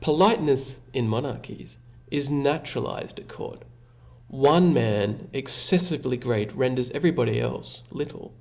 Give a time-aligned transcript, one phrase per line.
[0.00, 1.76] Politenefs, in monarchies,
[2.10, 3.60] is naturalifed at court.
[4.28, 8.32] One man exceflively great renders, every body clfe little.